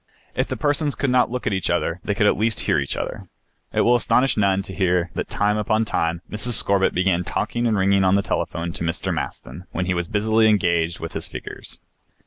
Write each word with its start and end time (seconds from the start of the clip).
If 0.33 0.47
the 0.47 0.57
persons 0.57 0.95
could 0.95 1.11
not 1.11 1.29
look 1.29 1.45
at 1.45 1.53
each 1.53 1.69
other 1.69 1.99
they 2.03 2.15
could 2.15 2.25
at 2.25 2.35
least 2.35 2.61
hear 2.61 2.79
each 2.79 2.97
other. 2.97 3.23
It 3.71 3.81
will 3.81 3.93
astonish 3.93 4.35
none 4.35 4.63
to 4.63 4.73
hear 4.73 5.11
that 5.13 5.29
time 5.29 5.57
upon 5.57 5.85
time 5.85 6.23
Mrs. 6.27 6.53
Scorbitt 6.53 6.95
began 6.95 7.23
talking 7.23 7.67
and 7.67 7.77
ringing 7.77 8.03
on 8.03 8.15
the 8.15 8.23
telephone 8.23 8.71
to 8.71 8.83
Mr. 8.83 9.13
Maston 9.13 9.61
when 9.73 9.85
he 9.85 9.93
was 9.93 10.07
busily 10.07 10.47
engaged 10.47 10.99
with 10.99 11.13
his 11.13 11.27
figures. 11.27 11.77